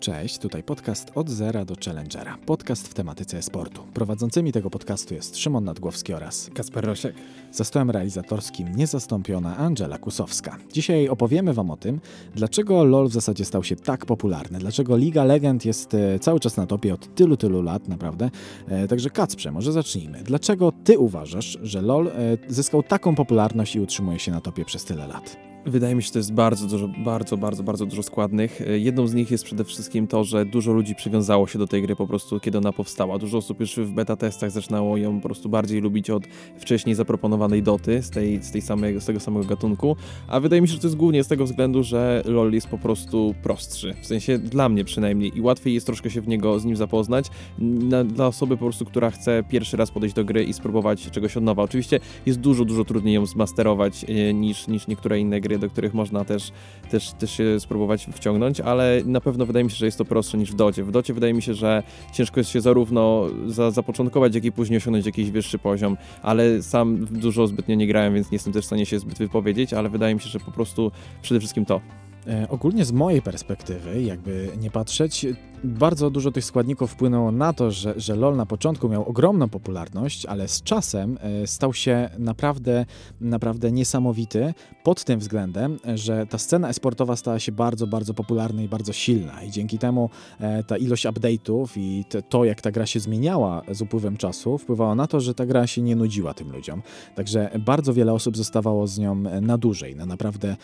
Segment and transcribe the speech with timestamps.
[0.00, 2.38] Cześć, tutaj podcast od zera do challengera.
[2.46, 3.82] Podcast w tematyce sportu.
[3.94, 7.14] Prowadzącymi tego podcastu jest Szymon Nadgłowski oraz Kasper Rosiek.
[7.52, 10.56] Za stołem realizatorskim niezastąpiona Angela Kusowska.
[10.72, 12.00] Dzisiaj opowiemy Wam o tym,
[12.34, 16.56] dlaczego LoL w zasadzie stał się tak popularny, dlaczego Liga Legend jest e, cały czas
[16.56, 18.30] na topie od tylu, tylu lat, naprawdę.
[18.68, 20.22] E, także Kacprze, może zacznijmy.
[20.22, 22.12] Dlaczego Ty uważasz, że LoL e,
[22.48, 25.47] zyskał taką popularność i utrzymuje się na topie przez tyle lat?
[25.66, 28.60] Wydaje mi się, że to jest bardzo dużo, bardzo, bardzo, bardzo dużo składnych.
[28.60, 31.82] E, jedną z nich jest przede wszystkim to, że dużo ludzi przywiązało się do tej
[31.82, 33.18] gry po prostu, kiedy ona powstała.
[33.18, 36.26] Dużo osób już w beta testach zaczynało ją po prostu bardziej lubić od
[36.58, 39.96] wcześniej zaproponowanej doty z, tej, z, tej samej, z tego samego gatunku.
[40.28, 42.78] A wydaje mi się, że to jest głównie z tego względu, że LoL jest po
[42.78, 43.94] prostu prostszy.
[44.02, 47.26] W sensie dla mnie przynajmniej i łatwiej jest troszkę się w niego z nim zapoznać.
[47.58, 51.36] Na, dla osoby po prostu, która chce pierwszy raz podejść do gry i spróbować czegoś
[51.36, 51.62] od nowa.
[51.62, 55.94] Oczywiście jest dużo, dużo trudniej ją zmasterować e, niż, niż niektóre inne gry do których
[55.94, 56.52] można też,
[56.90, 60.38] też, też się spróbować wciągnąć, ale na pewno wydaje mi się, że jest to prostsze
[60.38, 60.84] niż w docie.
[60.84, 64.76] W docie wydaje mi się, że ciężko jest się zarówno za, zapoczątkować, jak i później
[64.76, 68.66] osiągnąć jakiś wyższy poziom, ale sam dużo zbytnio nie grałem, więc nie jestem też w
[68.66, 71.80] stanie się zbyt wypowiedzieć, ale wydaje mi się, że po prostu przede wszystkim to.
[72.28, 75.26] E, ogólnie z mojej perspektywy, jakby nie patrzeć,
[75.64, 80.26] bardzo dużo tych składników wpłynęło na to, że, że LOL na początku miał ogromną popularność,
[80.26, 82.86] ale z czasem e, stał się naprawdę,
[83.20, 84.54] naprawdę niesamowity
[84.84, 89.42] pod tym względem, że ta scena esportowa stała się bardzo, bardzo popularna i bardzo silna
[89.42, 93.82] i dzięki temu e, ta ilość update'ów i to, jak ta gra się zmieniała z
[93.82, 96.82] upływem czasu, wpływało na to, że ta gra się nie nudziła tym ludziom.
[97.14, 100.56] Także bardzo wiele osób zostawało z nią na dłużej, na naprawdę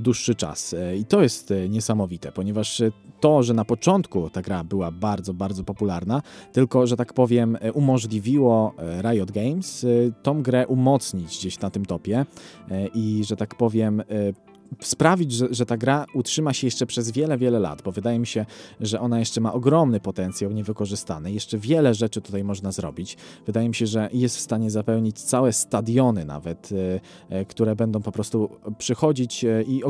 [0.00, 0.74] dłuższy czas.
[0.98, 2.82] I to jest niesamowite, ponieważ
[3.20, 8.74] to, że na początku ta gra była bardzo, bardzo popularna, tylko, że tak powiem, umożliwiło
[8.78, 9.88] e, Riot Games e,
[10.22, 12.26] tą grę umocnić gdzieś na tym topie
[12.70, 14.02] e, i, że tak powiem,
[14.80, 18.26] sprawić, że, że ta gra utrzyma się jeszcze przez wiele, wiele lat, bo wydaje mi
[18.26, 18.46] się,
[18.80, 21.32] że ona jeszcze ma ogromny potencjał niewykorzystany.
[21.32, 23.16] Jeszcze wiele rzeczy tutaj można zrobić.
[23.46, 27.00] Wydaje mi się, że jest w stanie zapełnić całe stadiony nawet, e,
[27.36, 29.82] e, które będą po prostu przychodzić e, i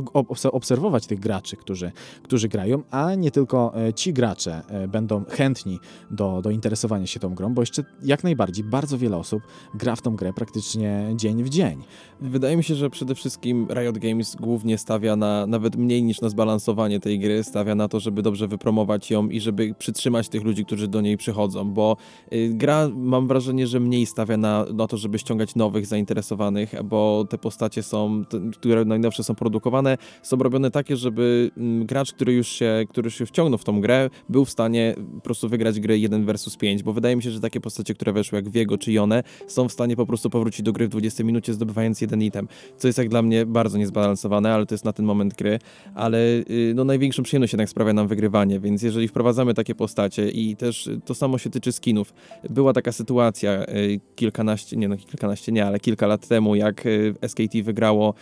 [0.53, 5.79] obserwować tych graczy, którzy, którzy grają, a nie tylko ci gracze będą chętni
[6.11, 9.43] do, do interesowania się tą grą, bo jeszcze jak najbardziej bardzo wiele osób
[9.75, 11.85] gra w tą grę praktycznie dzień w dzień.
[12.21, 16.21] Wydaje mi się, że przede wszystkim Riot Games głównie nie stawia na nawet mniej niż
[16.21, 20.43] na zbalansowanie tej gry, stawia na to, żeby dobrze wypromować ją i żeby przytrzymać tych
[20.43, 21.97] ludzi, którzy do niej przychodzą, bo
[22.33, 27.27] y, gra mam wrażenie, że mniej stawia na, na to, żeby ściągać nowych zainteresowanych, bo
[27.31, 32.49] te postacie są, które najnowsze są produkowane, są robione takie, żeby mm, gracz, który już
[32.49, 36.25] się, który się wciągnął w tą grę, był w stanie po prostu wygrać grę 1
[36.25, 39.23] versus 5, bo wydaje mi się, że takie postacie, które weszły jak Viego czy Jone,
[39.47, 42.89] są w stanie po prostu powrócić do gry w 20 minucie zdobywając jeden item, co
[42.89, 45.59] jest jak dla mnie bardzo niezbalansowane, ale to jest na ten moment gry,
[45.95, 50.57] ale y, no, największą przyjemność jednak sprawia nam wygrywanie, więc jeżeli wprowadzamy takie postacie i
[50.57, 52.15] też to samo się tyczy skinów.
[52.51, 57.15] Była taka sytuacja y, kilkanaście, nie no kilkanaście nie, ale kilka lat temu, jak y,
[57.29, 58.15] SKT wygrało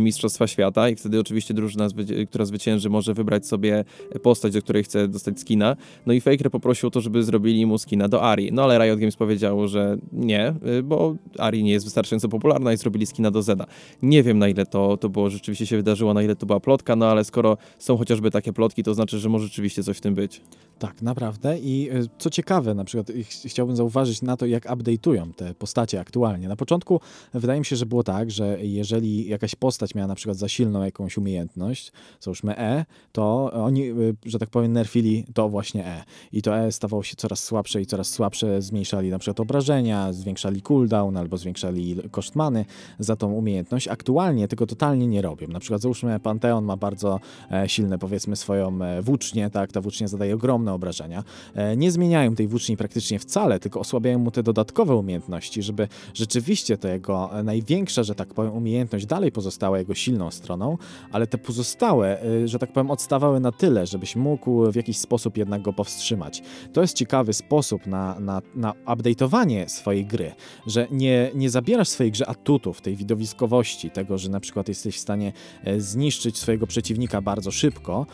[0.00, 1.88] Mistrzostwa Świata i wtedy oczywiście drużyna,
[2.28, 3.84] która zwycięży może wybrać sobie
[4.22, 7.78] postać, do której chce dostać skina, no i Faker poprosił o to, żeby zrobili mu
[7.78, 10.54] skina do Ari, no ale Riot Games powiedziało, że nie,
[10.84, 13.66] bo Ari nie jest wystarczająco popularna i zrobili skina do Zeda.
[14.02, 16.96] Nie wiem na ile to, to było rzeczywiście się wydarzyło, na ile to była plotka,
[16.96, 20.14] no ale skoro są chociażby takie plotki, to znaczy, że może rzeczywiście coś w tym
[20.14, 20.40] być.
[20.78, 21.58] Tak, naprawdę.
[21.58, 23.12] I e, co ciekawe, na przykład
[23.44, 26.48] chciałbym zauważyć na to, jak update'ują te postacie aktualnie.
[26.48, 27.00] Na początku
[27.34, 30.84] wydaje mi się, że było tak, że jeżeli jakaś postać miała na przykład za silną
[30.84, 33.94] jakąś umiejętność, załóżmy E, to oni, e,
[34.26, 36.04] że tak powiem, nerfili to właśnie E.
[36.32, 40.62] I to E stawało się coraz słabsze i coraz słabsze, zmniejszali na przykład obrażenia, zwiększali
[40.62, 42.64] cooldown albo zwiększali koszt many
[42.98, 43.88] za tą umiejętność.
[43.88, 45.48] Aktualnie tego totalnie nie robią.
[45.48, 50.34] Na przykład załóżmy Panteon ma bardzo e, silne, powiedzmy, swoją włócznię, tak, ta włócznia zadaje
[50.34, 51.24] ogromne obrażenia.
[51.54, 56.78] E, nie zmieniają tej włóczni praktycznie wcale, tylko osłabiają mu te dodatkowe umiejętności, żeby rzeczywiście
[56.78, 60.78] to jego największa, że tak powiem, umiejętność dalej pozostała jego silną stroną,
[61.12, 65.36] ale te pozostałe, e, że tak powiem, odstawały na tyle, żebyś mógł w jakiś sposób
[65.36, 66.42] jednak go powstrzymać.
[66.72, 70.32] To jest ciekawy sposób na, na, na update'owanie swojej gry,
[70.66, 75.00] że nie, nie zabierasz swojej grze atutów, tej widowiskowości, tego, że na przykład jesteś w
[75.00, 78.06] stanie e, zniszczyć swojego przeciwnika bardzo szybko,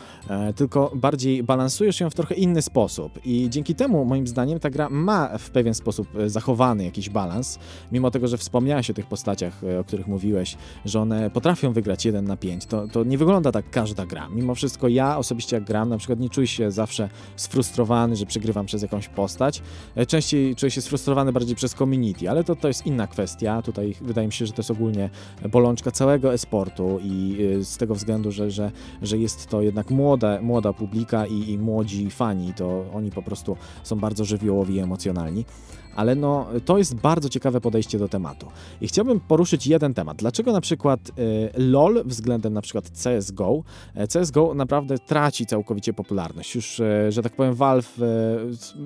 [0.55, 3.19] tylko bardziej balansujesz ją w trochę inny sposób.
[3.25, 7.59] I dzięki temu, moim zdaniem, ta gra ma w pewien sposób e, zachowany jakiś balans,
[7.91, 12.05] mimo tego, że wspomniałeś o tych postaciach, e, o których mówiłeś, że one potrafią wygrać
[12.05, 12.65] 1 na 5.
[12.65, 14.29] To, to nie wygląda tak każda gra.
[14.29, 18.65] Mimo wszystko ja osobiście jak gram, na przykład nie czuję się zawsze sfrustrowany, że przegrywam
[18.65, 19.61] przez jakąś postać.
[19.95, 23.61] E, częściej czuję się sfrustrowany bardziej przez community, ale to, to jest inna kwestia.
[23.61, 25.09] Tutaj wydaje mi się, że to jest ogólnie
[25.51, 28.71] bolączka całego esportu i i z tego względu, że, że,
[29.01, 33.57] że jest to jednak młoda, młoda publika i, i młodzi fani, to oni po prostu
[33.83, 35.45] są bardzo żywiołowi i emocjonalni
[35.95, 38.47] ale no, to jest bardzo ciekawe podejście do tematu.
[38.81, 40.17] I chciałbym poruszyć jeden temat.
[40.17, 41.13] Dlaczego na przykład y,
[41.57, 43.63] LOL względem na przykład CSGO,
[43.95, 46.55] e, CSGO naprawdę traci całkowicie popularność.
[46.55, 47.97] Już, y, że tak powiem, Valve,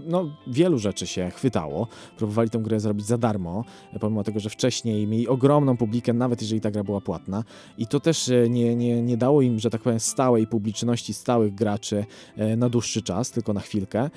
[0.08, 1.88] no, wielu rzeczy się chwytało.
[2.18, 3.64] Próbowali tę grę zrobić za darmo,
[4.00, 7.44] pomimo tego, że wcześniej mieli ogromną publikę, nawet jeżeli ta gra była płatna.
[7.78, 12.06] I to też nie, nie, nie dało im, że tak powiem, stałej publiczności, stałych graczy
[12.58, 14.10] na dłuższy czas, tylko na chwilkę.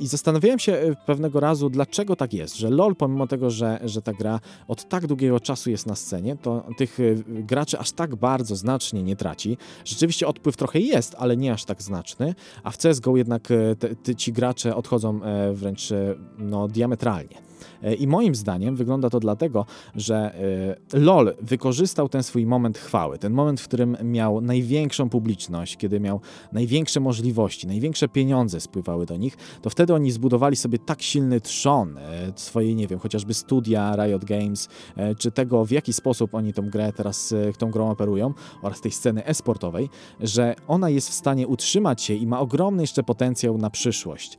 [0.00, 4.02] I zastanawiałem się pewnego razu, dlaczego tak tak jest, że LoL, pomimo tego, że, że
[4.02, 8.16] ta gra od tak długiego czasu jest na scenie, to tych y, graczy aż tak
[8.16, 9.56] bardzo znacznie nie traci.
[9.84, 13.96] Rzeczywiście odpływ trochę jest, ale nie aż tak znaczny, a w CSGO jednak y, te,
[13.96, 17.51] te, ci gracze odchodzą e, wręcz e, no, diametralnie.
[17.82, 20.34] E, I moim zdaniem wygląda to dlatego, że
[20.92, 26.00] e, LOL wykorzystał ten swój moment chwały, ten moment, w którym miał największą publiczność, kiedy
[26.00, 26.20] miał
[26.52, 31.98] największe możliwości, największe pieniądze spływały do nich, to wtedy oni zbudowali sobie tak silny trzon
[31.98, 34.68] e, swojej, nie wiem, chociażby studia Riot Games,
[35.18, 39.24] czy tego, w jaki sposób oni tą grę teraz, tą grą operują oraz tej sceny
[39.24, 39.88] esportowej,
[40.20, 44.38] że ona jest w stanie utrzymać się i ma ogromny jeszcze potencjał na przyszłość.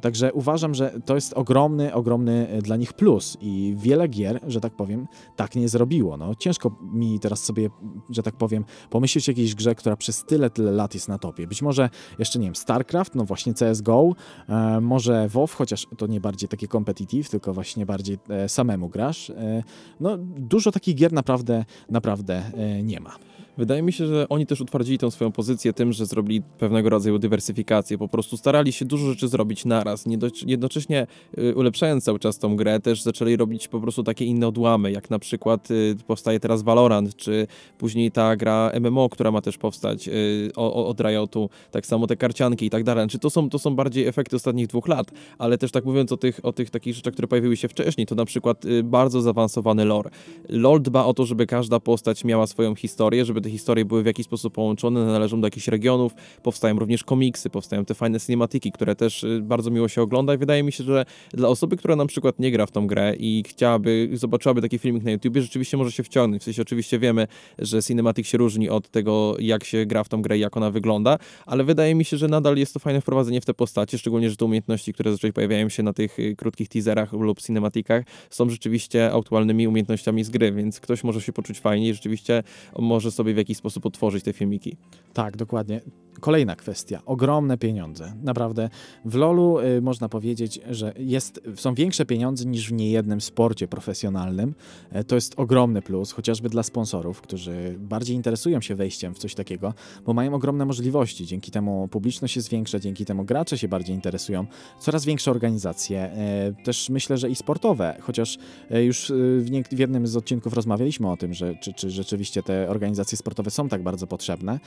[0.00, 4.76] Także uważam, że to jest ogromny, ogromny dla nich plus i wiele gier, że tak
[4.76, 6.16] powiem, tak nie zrobiło.
[6.16, 7.70] No, ciężko mi teraz sobie,
[8.10, 11.46] że tak powiem, pomyśleć o jakiejś grze, która przez tyle, tyle lat jest na topie.
[11.46, 14.14] Być może jeszcze, nie wiem, StarCraft, no właśnie CSGO,
[14.48, 19.30] e, może WoW, chociaż to nie bardziej takie competitive, tylko właśnie bardziej e, samemu grasz.
[19.30, 19.62] E,
[20.00, 23.16] no, dużo takich gier naprawdę, naprawdę e, nie ma.
[23.58, 27.18] Wydaje mi się, że oni też utwardzili tę swoją pozycję tym, że zrobili pewnego rodzaju
[27.18, 27.98] dywersyfikację.
[27.98, 30.04] Po prostu starali się dużo rzeczy zrobić naraz.
[30.46, 31.06] Jednocześnie
[31.38, 35.10] y, ulepszając cały czas tą grę, też zaczęli robić po prostu takie inne odłamy, jak
[35.10, 37.46] na przykład y, powstaje teraz Valorant, czy
[37.78, 42.66] później ta gra MMO, która ma też powstać y, od Riotu, tak samo te karcianki
[42.66, 43.08] i tak dalej.
[43.08, 46.16] Czy to są, to są bardziej efekty ostatnich dwóch lat, ale też tak mówiąc o
[46.16, 50.10] tych, o tych takich rzeczach, które pojawiły się wcześniej, to na przykład bardzo zaawansowany lore.
[50.48, 54.06] Lore dba o to, żeby każda postać miała swoją historię, żeby te historie były w
[54.06, 56.12] jakiś sposób połączone, należą do jakichś regionów,
[56.42, 60.38] powstają również komiksy, powstają te fajne cinematyki, które też y, bardzo miło się ogląda i
[60.38, 63.44] wydaje mi się, że dla osoby, która na przykład nie gra w tą grę i
[63.48, 66.42] chciałaby, zobaczyłaby taki filmik na YouTubie, rzeczywiście może się wciągnąć.
[66.42, 67.26] W sensie oczywiście wiemy,
[67.58, 70.70] że cinematic się różni od tego, jak się gra w tą grę i jak ona
[70.70, 74.30] wygląda, ale wydaje mi się, że nadal jest to fajne wprowadzenie w te postacie, szczególnie,
[74.30, 78.50] że te umiejętności, które zazwyczaj pojawiają się na tych y, krótkich teaserach lub cinematikach, są
[78.50, 82.42] rzeczywiście aktualnymi umiejętnościami z gry, więc ktoś może się poczuć fajnie i rzeczywiście
[82.78, 84.76] może sobie jakiś sposób otworzyć te filmiki.
[85.12, 85.80] Tak, dokładnie.
[86.20, 87.02] Kolejna kwestia.
[87.06, 88.12] Ogromne pieniądze.
[88.22, 88.70] Naprawdę
[89.04, 94.54] w LoLu y, można powiedzieć, że jest, są większe pieniądze niż w niejednym sporcie profesjonalnym.
[94.90, 99.34] E, to jest ogromny plus, chociażby dla sponsorów, którzy bardziej interesują się wejściem w coś
[99.34, 99.74] takiego,
[100.06, 101.26] bo mają ogromne możliwości.
[101.26, 104.46] Dzięki temu publiczność jest większa, dzięki temu gracze się bardziej interesują.
[104.80, 108.38] Coraz większe organizacje, e, też myślę, że i sportowe, chociaż
[108.70, 112.42] e, już w, nie, w jednym z odcinków rozmawialiśmy o tym, że czy, czy rzeczywiście
[112.42, 114.60] te organizacje sportowe są tak bardzo potrzebne.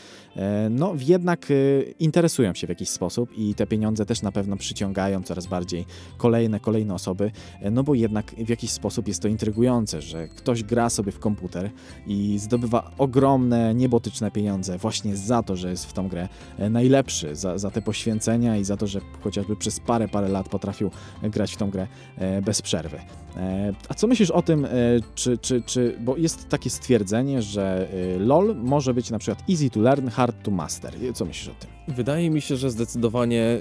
[0.69, 1.53] No jednak e,
[1.99, 5.85] interesują się w jakiś sposób i te pieniądze też na pewno przyciągają coraz bardziej
[6.17, 10.63] kolejne, kolejne osoby, e, no bo jednak w jakiś sposób jest to intrygujące, że ktoś
[10.63, 11.71] gra sobie w komputer
[12.07, 16.29] i zdobywa ogromne, niebotyczne pieniądze właśnie za to, że jest w tą grę
[16.69, 20.91] najlepszy, za, za te poświęcenia i za to, że chociażby przez parę, parę lat potrafił
[21.23, 21.87] grać w tą grę
[22.45, 22.99] bez przerwy.
[23.89, 24.67] A co myślisz o tym,
[25.15, 27.87] czy, czy, czy bo jest takie stwierdzenie, że
[28.19, 30.93] LOL może być na przykład easy to learn, hard to master.
[31.13, 31.95] Co myślisz o tym?
[31.95, 33.59] Wydaje mi się, że zdecydowanie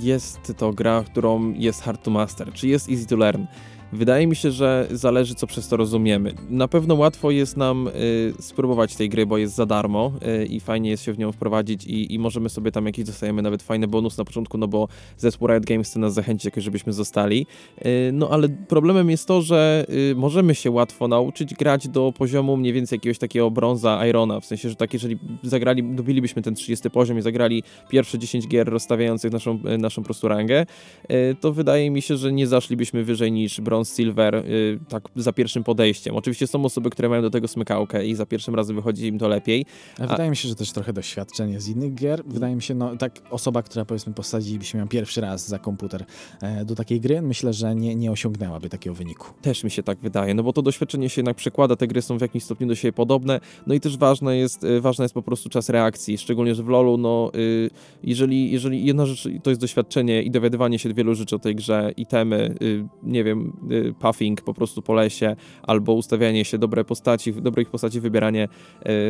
[0.00, 3.44] jest to gra, którą jest hard to master, czy jest easy to learn.
[3.92, 6.34] Wydaje mi się, że zależy, co przez to rozumiemy.
[6.50, 7.92] Na pewno łatwo jest nam y,
[8.40, 11.86] spróbować tej gry, bo jest za darmo y, i fajnie jest się w nią wprowadzić
[11.86, 15.48] i, i, możemy sobie tam jakiś dostajemy nawet fajny bonus na początku, no bo zespół
[15.48, 17.46] Riot Games chce nas zachęcić jakoś, żebyśmy zostali.
[17.86, 22.56] Y, no ale problemem jest to, że y, możemy się łatwo nauczyć grać do poziomu
[22.56, 26.90] mniej więcej jakiegoś takiego brąza Irona, w sensie, że tak jeżeli zagrali, dobilibyśmy ten 30
[26.90, 30.66] poziom i zagrali pierwsze 10 gier rozstawiających naszą, y, naszą prostu rangę,
[31.10, 35.08] y, to wydaje mi się, że nie zaszlibyśmy wyżej niż brąz Bronze, Silver y, tak
[35.16, 36.16] za pierwszym podejściem.
[36.16, 39.28] Oczywiście są osoby, które mają do tego smykałkę i za pierwszym razem wychodzi im to
[39.28, 39.66] lepiej.
[39.98, 42.22] A wydaje mi się, że też trochę doświadczenie z innych gier.
[42.26, 46.04] Wydaje mi się, no tak osoba, która powiedzmy posadziliby się miał pierwszy raz za komputer
[46.42, 49.26] e, do takiej gry, myślę, że nie, nie osiągnęłaby takiego wyniku.
[49.42, 52.18] Też mi się tak wydaje, no bo to doświadczenie się jednak przekłada, te gry są
[52.18, 55.22] w jakimś stopniu do siebie podobne, no i też ważne jest, y, ważna jest po
[55.22, 57.70] prostu czas reakcji, szczególnie, że w LoLu, no y,
[58.02, 61.92] jeżeli, jeżeli jedna rzecz to jest doświadczenie i dowiadywanie się wielu rzeczy o tej grze,
[61.96, 62.54] itemy,
[63.02, 63.56] nie wiem,
[63.98, 68.48] puffing po prostu po lesie, albo ustawianie się, dobre postaci, dobrych postaci wybieranie,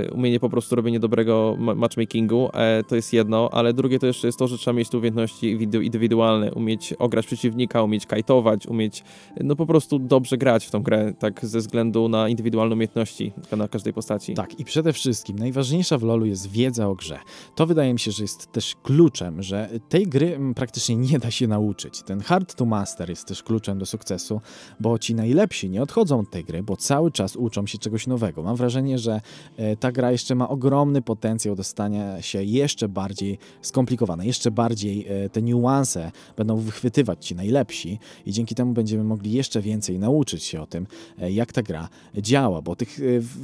[0.07, 4.29] y, umienie po prostu robienia dobrego matchmakingu, e, to jest jedno, ale drugie to jeszcze
[4.29, 9.05] jest to, że trzeba mieć tu umiejętności indywidualne, umieć ograć przeciwnika, umieć kajtować, umieć
[9.41, 13.69] no po prostu dobrze grać w tą grę, tak ze względu na indywidualne umiejętności na
[13.69, 14.35] każdej postaci.
[14.35, 17.19] Tak, i przede wszystkim najważniejsza w LoLu jest wiedza o grze.
[17.55, 21.49] To wydaje mi się, że jest też kluczem, że tej gry praktycznie nie da się
[21.49, 22.03] nauczyć.
[22.03, 24.41] Ten hard to master jest też kluczem do sukcesu,
[24.81, 28.43] bo ci najlepsi nie odchodzą od tej gry, bo cały czas uczą się czegoś nowego.
[28.43, 29.21] Mam wrażenie, że
[29.57, 35.07] e, ta gra jeszcze ma ogromny potencjał do stania się jeszcze bardziej skomplikowana, jeszcze bardziej
[35.09, 40.45] e, te niuanse będą wychwytywać ci najlepsi i dzięki temu będziemy mogli jeszcze więcej nauczyć
[40.45, 40.87] się o tym,
[41.19, 43.01] e, jak ta gra działa, bo tych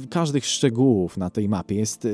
[0.09, 2.07] każdych szczegółów na tej mapie jest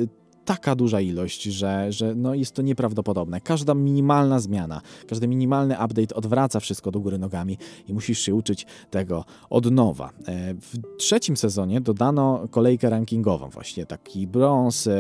[0.45, 3.41] taka duża ilość, że, że no jest to nieprawdopodobne.
[3.41, 7.57] Każda minimalna zmiana, każdy minimalny update odwraca wszystko do góry nogami
[7.88, 10.10] i musisz się uczyć tego od nowa.
[10.27, 14.93] E, w trzecim sezonie dodano kolejkę rankingową, właśnie taki brąz, e,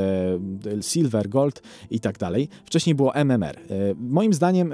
[0.81, 2.49] silver, gold i tak dalej.
[2.65, 3.57] Wcześniej było MMR.
[3.57, 3.61] E,
[3.99, 4.73] moim zdaniem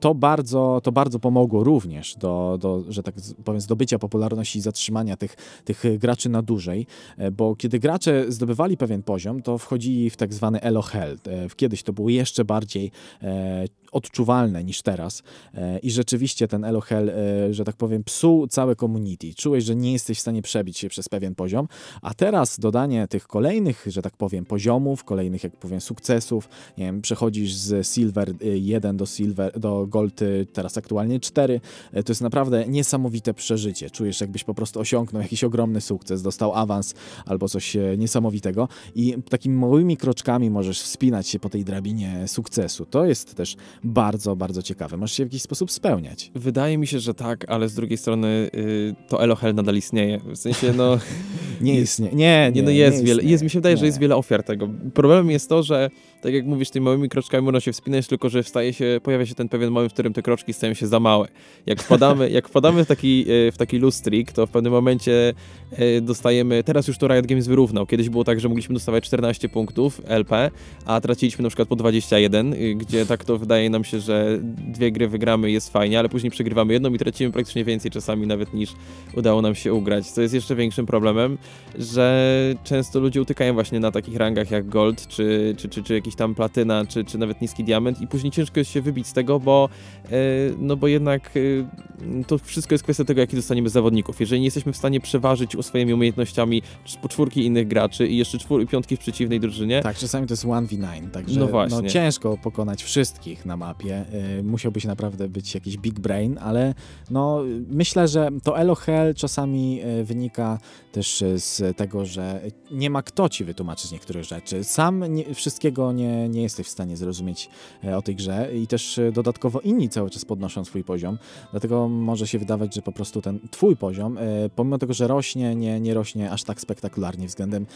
[0.00, 5.16] to bardzo, to bardzo pomogło również do, do, że tak powiem, zdobycia popularności i zatrzymania
[5.16, 6.86] tych, tych graczy na dłużej,
[7.32, 11.18] bo kiedy gracze zdobywali pewien poziom, to wchodzili w tak zwany Elo Hell.
[11.26, 12.90] E, kiedyś to było jeszcze bardziej
[13.22, 15.22] e, odczuwalne niż teraz
[15.54, 17.12] e, i rzeczywiście ten Elo Hell,
[17.50, 19.34] że tak powiem, psuł całe community.
[19.34, 21.68] Czułeś, że nie jesteś w stanie przebić się przez pewien poziom,
[22.02, 27.02] a teraz dodanie tych kolejnych, że tak powiem, poziomów, kolejnych, jak powiem, sukcesów, nie wiem,
[27.02, 30.20] przechodzisz z Silver 1 do Silver, do Gold,
[30.52, 31.60] teraz aktualnie 4,
[31.92, 33.90] to jest naprawdę niesamowite przeżycie.
[33.90, 36.94] Czujesz, jakbyś po prostu osiągnął jakiś ogromny sukces, dostał awans
[37.26, 42.86] albo coś niesamowitego i takimi małymi kroczkami możesz wspinać się po tej drabinie sukcesu.
[42.86, 44.96] To jest też bardzo, bardzo ciekawe.
[44.96, 46.30] Możesz się w jakiś sposób spełniać.
[46.34, 50.20] Wydaje mi się, że tak, ale z drugiej strony yy, to Elohel nadal istnieje.
[50.24, 50.98] W sensie, no...
[51.60, 52.14] nie istnieje.
[52.14, 53.22] Nie, nie, no jest nie wiele.
[53.22, 53.80] Jest, mi się wydaje, nie.
[53.80, 54.68] że jest wiele ofiar tego.
[54.94, 58.42] Problemem jest to, że tak jak mówisz, tymi małymi kroczkami można się wspinać, tylko że
[58.42, 61.28] wstaje się, pojawia się ten pewien moment, w którym te kroczki stają się za małe.
[61.66, 65.34] Jak wpadamy, jak wpadamy w taki, e, w taki lustrik, to w pewnym momencie
[65.72, 67.86] e, dostajemy, teraz już to Riot Games wyrównał.
[67.86, 70.50] Kiedyś było tak, że mogliśmy dostawać 14 punktów LP,
[70.86, 74.92] a traciliśmy na przykład po 21, y, gdzie tak to wydaje nam się, że dwie
[74.92, 78.72] gry wygramy jest fajnie, ale później przegrywamy jedną i tracimy praktycznie więcej czasami nawet niż
[79.14, 80.06] udało nam się ugrać.
[80.06, 81.38] Co jest jeszcze większym problemem,
[81.78, 82.28] że
[82.64, 86.34] często ludzie utykają właśnie na takich rangach jak Gold, czy, czy, czy, czy jakiś tam
[86.34, 89.68] platyna, czy, czy nawet niski diament i później ciężko jest się wybić z tego, bo,
[90.04, 90.10] e,
[90.58, 94.20] no bo jednak e, to wszystko jest kwestia tego, jaki dostaniemy zawodników.
[94.20, 96.62] Jeżeli nie jesteśmy w stanie przeważyć swoimi umiejętnościami
[97.02, 99.82] po czwórki innych graczy i jeszcze czwór, piątki w przeciwnej drużynie.
[99.82, 101.82] Tak, czasami to jest 1v9, także no, właśnie.
[101.82, 104.04] no ciężko pokonać wszystkich na mapie.
[104.38, 106.74] E, musiałbyś naprawdę być jakiś big brain, ale
[107.10, 110.58] no myślę, że to Elo Hell czasami wynika
[110.92, 114.64] też z tego, że nie ma kto ci wytłumaczyć niektórych rzeczy.
[114.64, 117.50] Sam nie, wszystkiego nie, nie jesteś w stanie zrozumieć
[117.84, 121.18] e, o tej grze i też dodatkowo inni cały czas podnoszą swój poziom,
[121.50, 124.18] dlatego może się wydawać, że po prostu ten twój poziom,
[124.56, 127.66] pomimo tego, że rośnie, nie, nie rośnie aż tak spektakularnie względem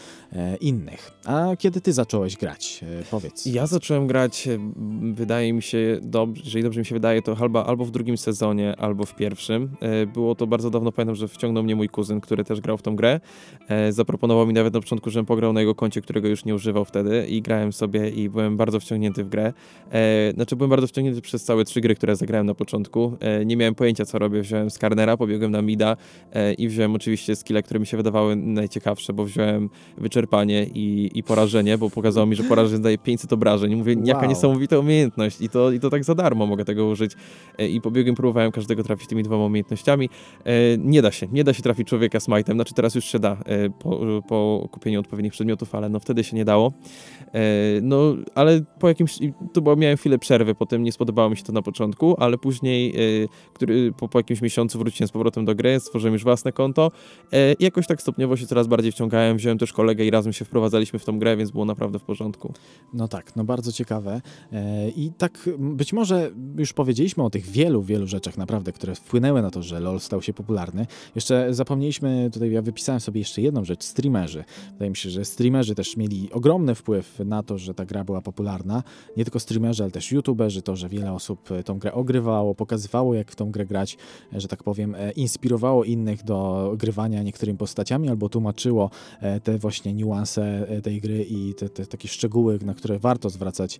[0.61, 1.11] innych.
[1.25, 2.85] A kiedy ty zacząłeś grać?
[3.11, 3.45] Powiedz.
[3.45, 4.49] Ja zacząłem grać,
[5.13, 8.75] wydaje mi się, dobrze, jeżeli dobrze mi się wydaje, to albo, albo w drugim sezonie,
[8.77, 9.69] albo w pierwszym.
[10.13, 12.95] Było to bardzo dawno, pamiętam, że wciągnął mnie mój kuzyn, który też grał w tą
[12.95, 13.19] grę.
[13.89, 17.25] Zaproponował mi nawet na początku, żebym pograł na jego koncie, którego już nie używał wtedy
[17.27, 19.53] i grałem sobie i byłem bardzo wciągnięty w grę.
[19.91, 23.17] E, znaczy byłem bardzo wciągnięty przez całe trzy gry, które zagrałem na początku.
[23.19, 24.41] E, nie miałem pojęcia, co robię.
[24.41, 25.97] Wziąłem Skarnera, pobiegłem na Mida
[26.33, 31.23] e, i wziąłem oczywiście skille, które mi się wydawały najciekawsze, bo wziąłem wyczerpanie i, i
[31.23, 33.75] porażenie, bo pokazało mi, że porażenie daje 500 obrażeń.
[33.75, 34.05] Mówię, wow.
[34.05, 37.11] jaka niesamowita umiejętność i to, i to tak za darmo mogę tego użyć.
[37.57, 40.09] E, I pobiegłem, próbowałem każdego trafić tymi dwoma umiejętnościami.
[40.45, 43.31] E, nie da się, nie da się trafić człowieka smite'em, znaczy teraz już się da
[43.31, 46.73] e, po, po kupieniu odpowiednich przedmiotów, ale no wtedy się nie dało.
[47.81, 49.19] No, ale po jakimś,
[49.53, 52.93] to bo miałem chwilę przerwy, potem nie spodobało mi się to na początku, ale później,
[53.53, 56.91] który, po, po jakimś miesiącu wróciłem z powrotem do gry, stworzyłem już własne konto
[57.59, 60.99] i jakoś tak stopniowo się coraz bardziej wciągałem, wziąłem też kolegę i razem się wprowadzaliśmy
[60.99, 62.53] w tą grę, więc było naprawdę w porządku.
[62.93, 64.21] No tak, no bardzo ciekawe
[64.95, 69.51] i tak być może już powiedzieliśmy o tych wielu, wielu rzeczach naprawdę, które wpłynęły na
[69.51, 70.87] to, że LoL stał się popularny.
[71.15, 74.43] Jeszcze zapomnieliśmy, tutaj ja wypisałem sobie jeszcze jedną rzecz, streamerzy.
[74.71, 78.21] Wydaje mi się, że streamerzy też mieli ogromny wpływ na to, że ta gra była
[78.21, 78.83] popularna.
[79.17, 83.31] Nie tylko streamerzy, ale też youtuberzy, to, że wiele osób tą grę ogrywało, pokazywało jak
[83.31, 83.97] w tą grę grać,
[84.31, 88.89] że tak powiem, inspirowało innych do grywania niektórymi postaciami albo tłumaczyło
[89.43, 93.79] te właśnie niuanse tej gry i te, te takie szczegóły, na które warto zwracać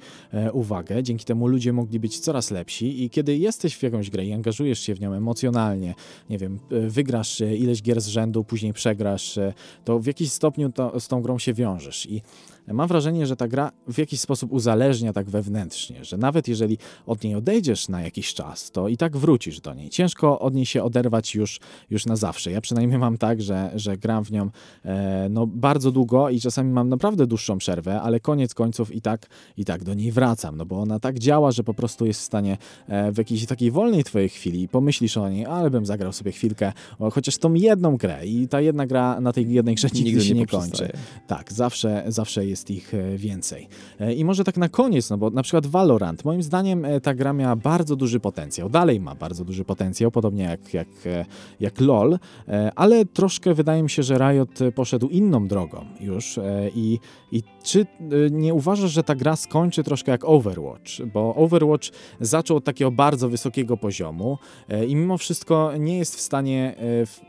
[0.53, 1.03] uwagę.
[1.03, 4.79] Dzięki temu ludzie mogli być coraz lepsi i kiedy jesteś w jakąś grę i angażujesz
[4.79, 5.93] się w nią emocjonalnie,
[6.29, 9.39] nie wiem, wygrasz ileś gier z rzędu, później przegrasz,
[9.85, 12.21] to w jakiś stopniu to, z tą grą się wiążesz i
[12.67, 17.23] mam wrażenie, że ta gra w jakiś sposób uzależnia tak wewnętrznie, że nawet jeżeli od
[17.23, 19.89] niej odejdziesz na jakiś czas, to i tak wrócisz do niej.
[19.89, 22.51] Ciężko od niej się oderwać już, już na zawsze.
[22.51, 24.49] Ja przynajmniej mam tak, że, że gram w nią
[24.85, 29.27] e, no, bardzo długo i czasami mam naprawdę dłuższą przerwę, ale koniec końców i tak,
[29.57, 32.23] i tak do niej wracam, no bo ona tak działa, że po prostu jest w
[32.23, 32.57] stanie
[32.87, 36.73] e, w jakiejś takiej wolnej twojej chwili pomyślisz o niej, ale bym zagrał sobie chwilkę,
[37.11, 40.39] chociaż tą jedną grę i ta jedna gra na tej jednej grze nigdy, się nie,
[40.39, 40.89] nie kończy.
[41.27, 43.67] Tak, zawsze, zawsze jest ich e, więcej.
[43.99, 47.33] E, I może tak na koniec, no bo na przykład Valorant, moim zdaniem ta gra
[47.33, 50.87] miała bardzo duży potencjał, dalej ma bardzo duży potencjał, podobnie jak, jak,
[51.59, 52.19] jak LOL,
[52.75, 56.39] ale troszkę wydaje mi się, że Riot poszedł inną drogą już
[56.75, 56.99] i,
[57.31, 57.85] i czy
[58.31, 61.89] nie uważasz, że ta gra skończy troszkę jak Overwatch, bo Overwatch
[62.19, 64.37] zaczął od takiego bardzo wysokiego poziomu
[64.87, 66.75] i mimo wszystko nie jest w stanie,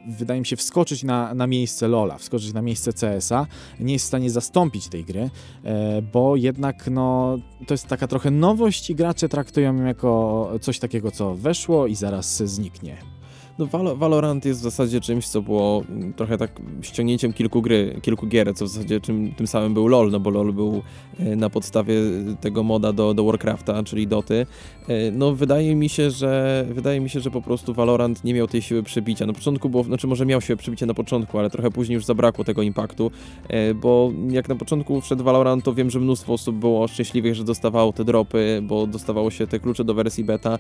[0.08, 3.46] wydaje mi się, wskoczyć na, na miejsce LOLa, wskoczyć na miejsce CS-a,
[3.80, 5.30] nie jest w stanie zastąpić tej gry, gry,
[5.64, 10.78] e, bo jednak no, to jest taka trochę nowość i gracze traktują ją jako coś
[10.78, 13.13] takiego, co weszło i zaraz zniknie.
[13.58, 15.82] No Valorant jest w zasadzie czymś, co było
[16.16, 16.50] trochę tak
[16.82, 20.30] ściągnięciem kilku gry, kilku gier, co w zasadzie czym, tym samym był LoL, no bo
[20.30, 20.82] LoL był
[21.18, 21.94] e, na podstawie
[22.40, 24.46] tego moda do, do Warcrafta, czyli Doty.
[24.88, 28.46] E, no wydaje mi się, że wydaje mi się, że po prostu Valorant nie miał
[28.48, 29.26] tej siły przebicia.
[29.26, 32.44] Na początku było, znaczy może miał siłę przebicia na początku, ale trochę później już zabrakło
[32.44, 33.10] tego impaktu,
[33.48, 37.44] e, bo jak na początku wszedł Valorant, to wiem, że mnóstwo osób było szczęśliwych, że
[37.44, 40.58] dostawało te dropy, bo dostawało się te klucze do wersji beta.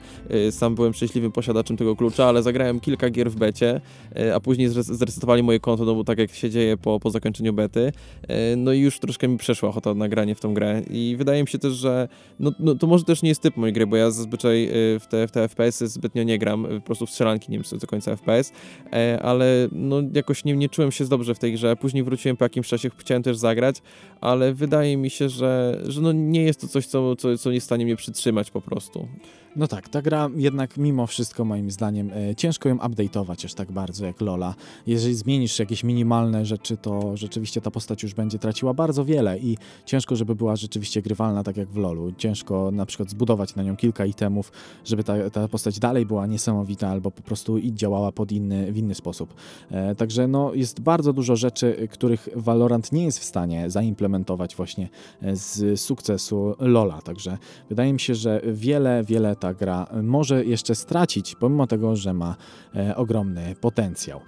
[0.50, 3.80] Sam byłem szczęśliwym posiadaczem tego klucza, ale zagrałem kilka gier w becie,
[4.16, 7.52] e, a później zresetowali moje konto, no bo tak jak się dzieje po, po zakończeniu
[7.52, 7.92] bety,
[8.28, 11.42] e, no i już troszkę mi przeszła ochota na granie w tą grę i wydaje
[11.42, 12.08] mi się też, że
[12.40, 15.06] no, no to może też nie jest typ mojej gry, bo ja zazwyczaj e, w
[15.06, 18.16] te, w te FPS-y zbytnio nie gram, po prostu w strzelanki nie wiem do końca
[18.16, 18.52] FPS,
[19.22, 22.68] ale no jakoś nie, nie czułem się dobrze w tej grze, później wróciłem po jakimś
[22.68, 23.82] czasie, chciałem też zagrać,
[24.20, 27.54] ale wydaje mi się, że, że no nie jest to coś, co, co, co nie
[27.54, 29.08] jest w stanie mnie przytrzymać po prostu.
[29.56, 34.06] No tak, ta gra jednak mimo wszystko moim zdaniem ciężko ją update'ować aż tak bardzo
[34.06, 34.54] jak Lola.
[34.86, 39.56] Jeżeli zmienisz jakieś minimalne rzeczy, to rzeczywiście ta postać już będzie traciła bardzo wiele i
[39.84, 42.12] ciężko, żeby była rzeczywiście grywalna tak jak w Lolu.
[42.18, 44.52] Ciężko na przykład zbudować na nią kilka itemów,
[44.84, 48.78] żeby ta, ta postać dalej była niesamowita albo po prostu i działała pod inny, w
[48.78, 49.34] inny sposób.
[49.70, 54.88] E, także no, jest bardzo dużo rzeczy, których Valorant nie jest w stanie zaimplementować właśnie
[55.22, 57.02] e, z sukcesu Lola.
[57.02, 62.14] Także wydaje mi się, że wiele, wiele ta gra może jeszcze stracić, pomimo tego, że
[62.14, 62.36] ma
[62.96, 64.20] ogromny potencjał.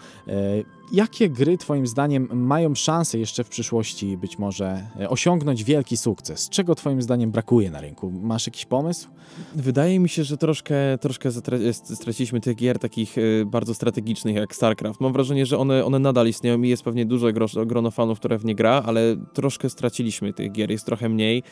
[0.92, 5.96] E, jakie gry Twoim zdaniem mają szansę jeszcze w przyszłości być może e, osiągnąć wielki
[5.96, 6.48] sukces?
[6.48, 8.12] Czego Twoim zdaniem brakuje na rynku?
[8.22, 9.08] Masz jakiś pomysł?
[9.54, 11.30] Wydaje mi się, że troszkę, troszkę
[11.72, 15.00] straciliśmy tych gier takich bardzo strategicznych jak StarCraft.
[15.00, 17.32] Mam wrażenie, że one, one nadal istnieją i jest pewnie duże
[17.66, 21.42] grono fanów, które w nie gra, ale troszkę straciliśmy tych gier, jest trochę mniej,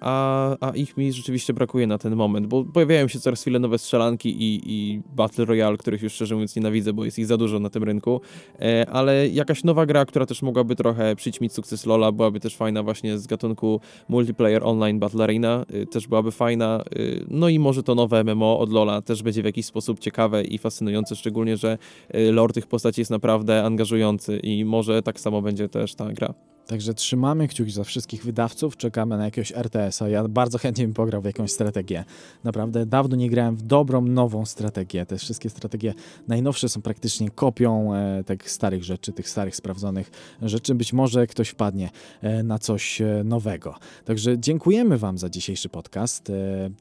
[0.00, 3.78] a, a ich mi rzeczywiście brakuje na ten moment, bo pojawiają się coraz chwilę nowe
[3.78, 7.58] strzelanki i, i Battle Royale, których już szczerze mówiąc nienawidzę, bo jest ich za dużo
[7.58, 8.17] na tym rynku,
[8.60, 12.82] e, ale jakaś nowa gra, która też mogłaby trochę przyćmić sukces LoLa, byłaby też fajna
[12.82, 17.82] właśnie z gatunku multiplayer online Battle Arena, e, też byłaby fajna, e, no i może
[17.82, 21.78] to nowe MMO od LoLa też będzie w jakiś sposób ciekawe i fascynujące, szczególnie, że
[22.14, 26.34] lore tych postaci jest naprawdę angażujący i może tak samo będzie też ta gra.
[26.68, 30.08] Także trzymamy kciuki za wszystkich wydawców, czekamy na jakiegoś RTS-a.
[30.08, 32.04] Ja bardzo chętnie bym pograł w jakąś strategię.
[32.44, 35.06] Naprawdę dawno nie grałem w dobrą, nową strategię.
[35.06, 35.94] Te wszystkie strategie
[36.28, 40.10] najnowsze są praktycznie kopią e, tych starych rzeczy, tych starych, sprawdzonych
[40.42, 40.74] rzeczy.
[40.74, 41.90] Być może ktoś wpadnie
[42.22, 43.74] e, na coś e, nowego.
[44.04, 46.30] Także dziękujemy Wam za dzisiejszy podcast.
[46.30, 46.34] E,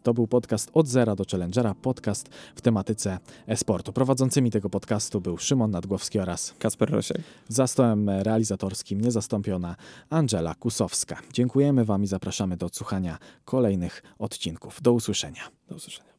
[0.03, 3.93] to był podcast od zera do Challengera, podcast w tematyce e-sportu.
[3.93, 7.17] Prowadzącymi tego podcastu był Szymon Nadgłowski oraz Kasper Rosiek.
[7.47, 9.76] Za stołem realizatorskim niezastąpiona
[10.09, 11.19] Angela Kusowska.
[11.33, 14.81] Dziękujemy Wam i zapraszamy do odsłuchania kolejnych odcinków.
[14.81, 15.43] Do usłyszenia.
[15.69, 16.16] Do usłyszenia.